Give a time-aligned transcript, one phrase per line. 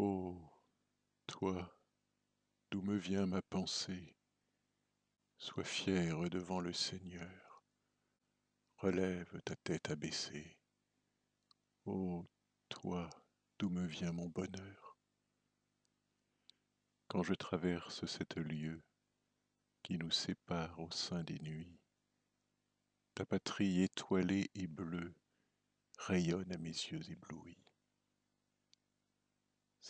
[0.00, 0.40] Ô
[1.26, 1.76] toi,
[2.70, 4.16] d'où me vient ma pensée,
[5.38, 7.64] sois fier devant le Seigneur,
[8.76, 10.56] relève ta tête abaissée.
[11.84, 12.24] Ô
[12.68, 13.10] toi,
[13.58, 14.96] d'où me vient mon bonheur,
[17.08, 18.84] quand je traverse cette lieue
[19.82, 21.80] qui nous sépare au sein des nuits,
[23.16, 25.16] ta patrie étoilée et bleue
[25.98, 27.67] rayonne à mes yeux éblouis.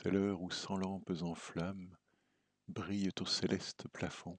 [0.01, 1.97] C'est l'heure où cent lampes en flammes
[2.69, 4.39] brillent au céleste plafond,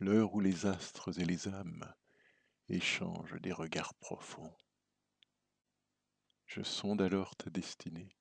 [0.00, 1.94] l'heure où les astres et les âmes
[2.68, 4.54] échangent des regards profonds.
[6.44, 8.14] Je sonde alors ta destinée,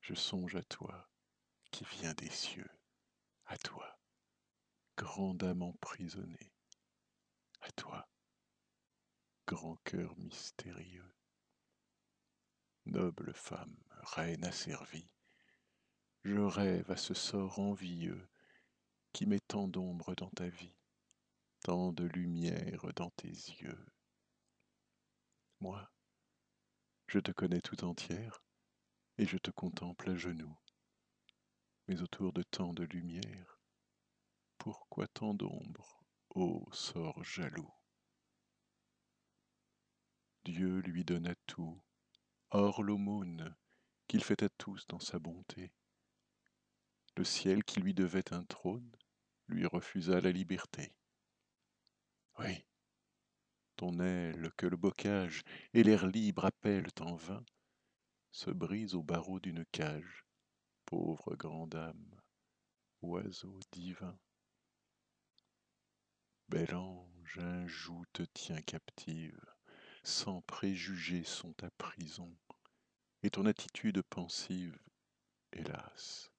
[0.00, 1.08] je songe à toi
[1.70, 2.70] qui viens des cieux,
[3.46, 3.96] à toi,
[4.96, 6.52] grande âme emprisonnée,
[7.60, 8.08] à toi,
[9.46, 11.14] grand cœur mystérieux.
[12.94, 15.10] Noble femme, reine asservie,
[16.22, 18.28] je rêve à ce sort envieux
[19.12, 20.76] qui met tant d'ombre dans ta vie,
[21.64, 23.84] tant de lumière dans tes yeux.
[25.58, 25.90] Moi,
[27.08, 28.44] je te connais tout entière
[29.18, 30.56] et je te contemple à genoux.
[31.88, 33.58] Mais autour de tant de lumière,
[34.56, 36.00] pourquoi tant d'ombre,
[36.36, 37.74] ô sort jaloux?
[40.44, 41.82] Dieu lui donna tout
[42.50, 43.54] Or l'aumône
[44.06, 45.72] qu'il fait à tous dans sa bonté.
[47.16, 48.90] Le ciel qui lui devait un trône
[49.48, 50.92] lui refusa la liberté.
[52.38, 52.64] Oui,
[53.76, 55.42] ton aile que le bocage
[55.72, 57.44] et l'air libre appellent en vain
[58.30, 60.24] se brise au barreau d'une cage,
[60.86, 62.20] pauvre grande âme,
[63.02, 64.18] oiseau divin.
[66.48, 69.53] Bel ange, un joug te tient captive,
[70.04, 72.36] sans préjugés sont ta prison,
[73.22, 74.78] et ton attitude pensive,
[75.52, 76.30] hélas,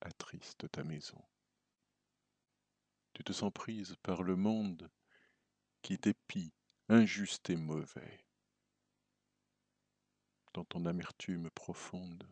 [0.00, 1.22] attriste ta maison.
[3.12, 4.90] Tu te sens prise par le monde
[5.82, 6.54] qui t'épie,
[6.88, 8.24] injuste et mauvais.
[10.54, 12.26] Dans ton amertume profonde,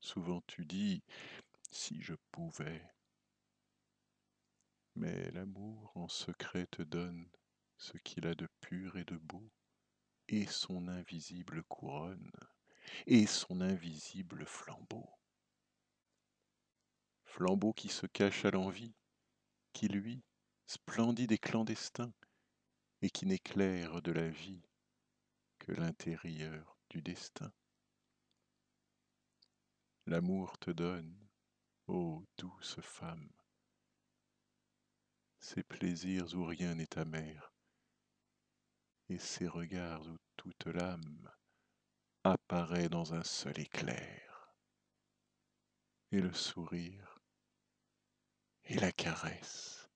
[0.00, 1.04] souvent tu dis
[1.70, 2.82] si je pouvais.
[4.96, 7.30] Mais l'amour en secret te donne
[7.76, 9.48] ce qu'il a de pur et de beau,
[10.28, 12.30] et son invisible couronne
[13.06, 15.08] et son invisible flambeau.
[17.24, 18.94] Flambeau qui se cache à l'envie,
[19.72, 20.22] qui lui,
[20.66, 22.12] splendide et clandestin,
[23.02, 24.62] et qui n'éclaire de la vie
[25.58, 27.52] que l'intérieur du destin.
[30.06, 31.28] L'amour te donne,
[31.86, 33.30] ô douce femme,
[35.38, 37.47] ces plaisirs où rien n'est amer,
[39.08, 41.30] et ces regards où toute l'âme
[42.24, 44.54] apparaît dans un seul éclair.
[46.10, 47.18] Et le sourire,
[48.64, 49.88] et la caresse,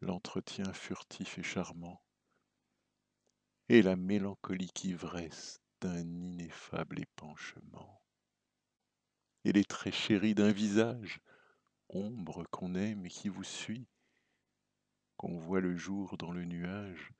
[0.00, 2.02] l'entretien furtif et charmant,
[3.68, 8.02] et la mélancolique ivresse d'un ineffable épanchement,
[9.44, 11.20] et les traits chéris d'un visage,
[11.88, 13.88] ombre qu'on aime et qui vous suit,
[15.20, 17.12] qu'on voit le jour dans le nuage,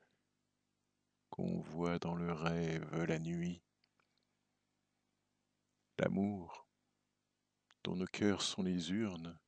[1.28, 3.62] qu'on voit dans le rêve la nuit.
[5.99, 6.66] L'amour,
[7.84, 9.39] dont nos cœurs sont les urnes,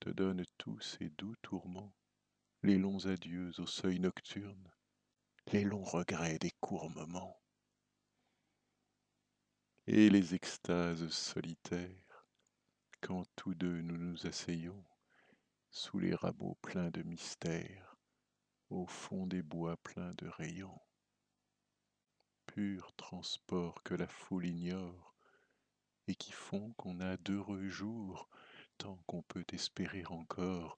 [0.00, 1.94] te donne tous ces doux tourments,
[2.62, 4.70] les longs adieux au seuil nocturne,
[5.50, 7.40] les longs regrets des courts moments,
[9.86, 12.26] et les extases solitaires,
[13.00, 14.84] quand tous deux nous nous asseyons
[15.86, 17.96] sous les rameaux pleins de mystères,
[18.70, 20.80] au fond des bois pleins de rayons.
[22.46, 25.14] Pur transport que la foule ignore,
[26.08, 28.28] et qui font qu'on a d'heureux jours,
[28.78, 30.76] tant qu'on peut espérer encore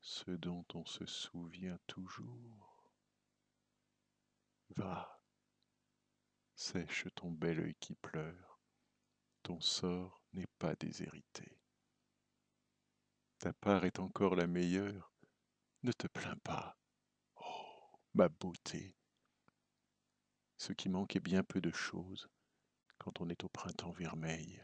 [0.00, 2.92] ce dont on se souvient toujours.
[4.76, 5.20] Va,
[6.54, 8.60] sèche ton bel œil qui pleure,
[9.42, 11.58] ton sort n'est pas déshérité.
[13.46, 15.12] Ta part est encore la meilleure,
[15.84, 16.76] ne te plains pas,
[18.12, 18.96] ma beauté.
[20.56, 22.28] Ce qui manque est bien peu de choses
[22.98, 24.60] quand on est au printemps vermeil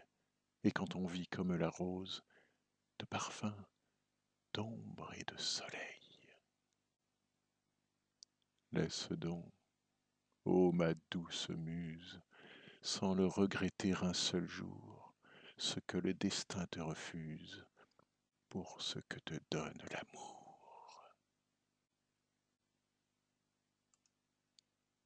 [0.64, 2.24] et quand on vit comme la rose
[2.98, 3.54] de parfum,
[4.52, 6.18] d'ombre et de soleil.
[8.72, 9.48] Laisse donc,
[10.44, 12.20] ô ma douce muse,
[12.80, 15.14] sans le regretter un seul jour,
[15.56, 17.64] ce que le destin te refuse
[18.52, 20.41] pour ce que te donne l'amour.